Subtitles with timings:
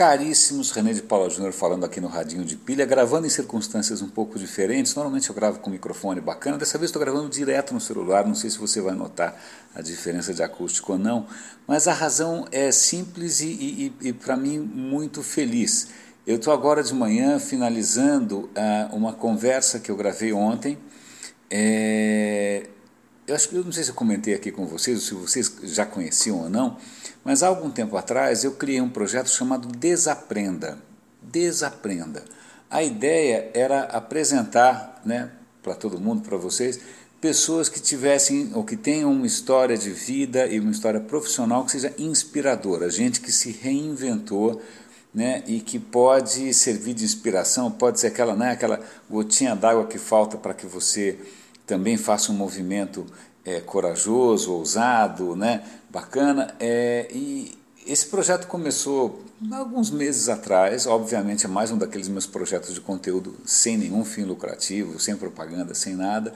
[0.00, 4.08] Caríssimos, René de Paula Júnior falando aqui no Radinho de Pilha, gravando em circunstâncias um
[4.08, 4.94] pouco diferentes.
[4.94, 8.34] Normalmente eu gravo com um microfone bacana, dessa vez estou gravando direto no celular, não
[8.34, 9.38] sei se você vai notar
[9.74, 11.26] a diferença de acústico ou não,
[11.66, 15.88] mas a razão é simples e, e, e para mim muito feliz.
[16.26, 20.78] Eu estou agora de manhã finalizando uh, uma conversa que eu gravei ontem.
[21.50, 22.70] É,
[23.26, 25.56] eu acho que eu não sei se eu comentei aqui com vocês, ou se vocês
[25.74, 26.76] já conheciam ou não,
[27.24, 30.78] mas há algum tempo atrás eu criei um projeto chamado Desaprenda.
[31.22, 32.24] Desaprenda.
[32.70, 35.30] A ideia era apresentar né,
[35.62, 36.80] para todo mundo, para vocês,
[37.20, 41.72] pessoas que tivessem ou que tenham uma história de vida e uma história profissional que
[41.72, 44.62] seja inspiradora, gente que se reinventou
[45.12, 49.98] né, e que pode servir de inspiração, pode ser aquela, né, aquela gotinha d'água que
[49.98, 51.18] falta para que você
[51.70, 53.06] também faça um movimento
[53.44, 56.52] é, corajoso, ousado, né, bacana.
[56.58, 57.56] É, e
[57.86, 63.36] esse projeto começou alguns meses atrás, obviamente é mais um daqueles meus projetos de conteúdo
[63.46, 66.34] sem nenhum fim lucrativo, sem propaganda, sem nada.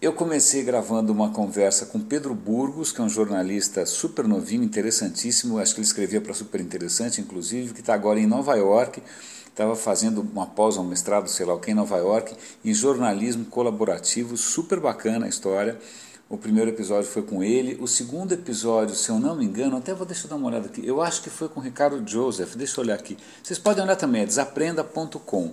[0.00, 5.58] Eu comecei gravando uma conversa com Pedro Burgos, que é um jornalista super novinho, interessantíssimo,
[5.58, 9.02] acho que ele escrevia para Super Interessante, inclusive, que está agora em Nova York,
[9.52, 13.44] estava fazendo uma pós, um mestrado, sei lá o que, em Nova York, em jornalismo
[13.44, 15.78] colaborativo, super bacana a história.
[16.28, 17.76] O primeiro episódio foi com ele.
[17.78, 20.84] O segundo episódio, se eu não me engano, até vou deixar dar uma olhada aqui.
[20.84, 22.56] Eu acho que foi com o Ricardo Joseph.
[22.56, 23.18] Deixa eu olhar aqui.
[23.42, 25.52] Vocês podem olhar também, é desaprenda.com.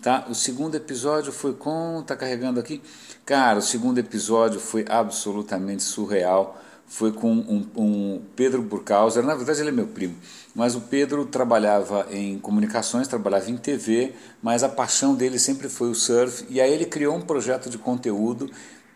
[0.00, 0.26] Tá?
[0.30, 2.02] O segundo episódio foi com.
[2.06, 2.80] Tá carregando aqui?
[3.26, 6.58] Cara, o segundo episódio foi absolutamente surreal.
[6.88, 9.22] Foi com um, um Pedro Burkhauser.
[9.22, 10.16] Na verdade, ele é meu primo.
[10.54, 15.90] Mas o Pedro trabalhava em comunicações, trabalhava em TV, mas a paixão dele sempre foi
[15.90, 16.46] o surf.
[16.48, 18.50] E aí ele criou um projeto de conteúdo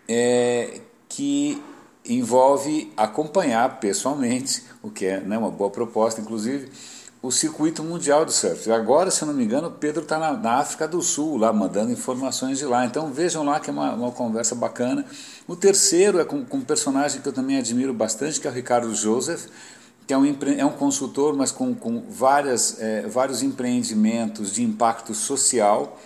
[0.08, 1.62] é, que
[2.04, 6.70] envolve acompanhar pessoalmente, o que é né, uma boa proposta, inclusive,
[7.22, 8.70] o circuito mundial do surf.
[8.72, 11.92] Agora, se não me engano, o Pedro está na, na, África do Sul, lá mandando
[11.92, 12.84] informações de lá.
[12.84, 15.04] Então vejam lá que é uma, uma conversa bacana.
[15.46, 18.52] O terceiro é com, com, um personagem que eu também admiro bastante, que é o
[18.52, 19.46] Ricardo Joseph,
[20.04, 20.26] que é um,
[20.58, 25.96] é um consultor, mas com, com várias, é, vários empreendimentos de impacto social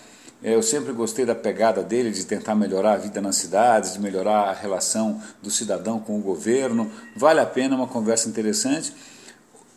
[0.43, 4.01] é, eu sempre gostei da pegada dele de tentar melhorar a vida nas cidades, de
[4.01, 6.91] melhorar a relação do cidadão com o governo.
[7.17, 8.93] Vale a pena, uma conversa interessante.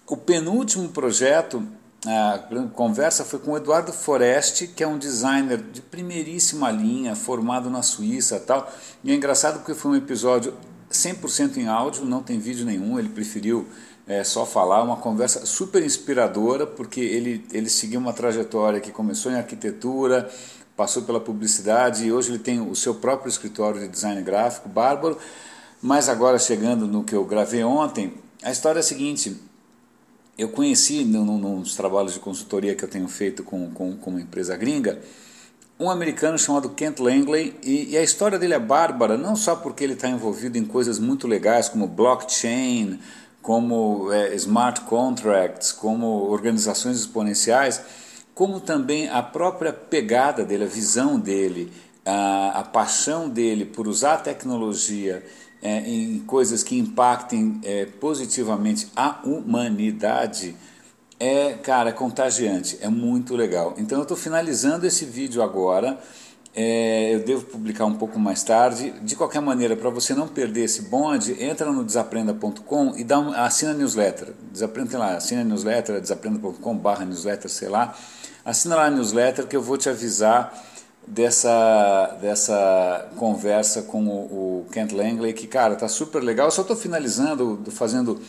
[0.09, 1.64] O penúltimo projeto,
[2.03, 2.40] a
[2.74, 7.84] conversa foi com o Eduardo Foreste, que é um designer de primeiríssima linha, formado na
[7.84, 8.68] Suíça tal.
[9.03, 10.56] E é engraçado porque foi um episódio
[10.92, 13.68] 100% em áudio, não tem vídeo nenhum, ele preferiu
[14.08, 19.31] é, só falar, uma conversa super inspiradora, porque ele, ele seguiu uma trajetória que começou
[19.31, 20.28] em arquitetura,
[20.75, 25.19] passou pela publicidade e hoje ele tem o seu próprio escritório de design gráfico, bárbaro.
[25.80, 29.40] Mas agora chegando no que eu gravei ontem, a história é a seguinte:
[30.40, 34.56] eu conheci nos trabalhos de consultoria que eu tenho feito com, com, com uma empresa
[34.58, 35.00] gringa
[35.80, 39.84] um americano chamado Kent Langley e, e a história dele é bárbara, não só porque
[39.84, 43.00] ele está envolvido em coisas muito legais como blockchain,
[43.42, 47.82] como é, smart contracts, como organizações exponenciais,
[48.36, 51.72] como também a própria pegada dele, a visão dele,
[52.09, 55.24] a, a paixão dele por usar a tecnologia
[55.62, 60.56] é, em coisas que impactem é, positivamente a humanidade
[61.19, 63.75] é, cara, contagiante, é muito legal.
[63.78, 66.00] Então eu estou finalizando esse vídeo agora.
[66.56, 68.92] É, eu devo publicar um pouco mais tarde.
[69.02, 73.34] De qualquer maneira, para você não perder esse bonde, entra no desaprenda.com e dá um,
[73.34, 74.34] assina a newsletter.
[74.52, 77.94] Desaprenda lá, assina a newsletter, desaprenda.com barra newsletter, sei lá.
[78.46, 80.58] Assina lá a newsletter que eu vou te avisar
[81.08, 86.48] dessa, dessa conversa com o, o Kent Langley, que, cara, tá super legal.
[86.48, 88.20] Eu só estou finalizando, fazendo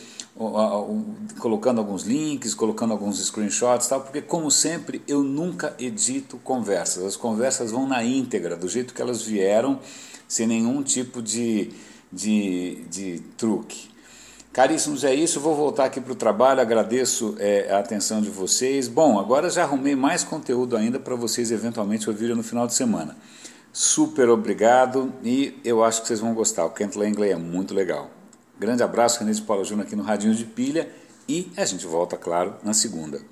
[1.39, 7.03] colocando alguns links, colocando alguns screenshots, tal, porque como sempre eu nunca edito conversas.
[7.03, 9.79] As conversas vão na íntegra, do jeito que elas vieram,
[10.27, 11.71] sem nenhum tipo de,
[12.11, 13.89] de, de truque.
[14.53, 15.39] Caríssimos, é isso.
[15.39, 16.59] Vou voltar aqui para o trabalho.
[16.59, 18.89] Agradeço é, a atenção de vocês.
[18.89, 23.15] Bom, agora já arrumei mais conteúdo ainda para vocês eventualmente ouvirem no final de semana.
[23.71, 26.65] Super obrigado e eu acho que vocês vão gostar.
[26.65, 28.11] O Kent Langley é muito legal.
[28.59, 30.89] Grande abraço, René de Júnior aqui no Radinho de Pilha
[31.27, 33.30] e a gente volta, claro, na segunda.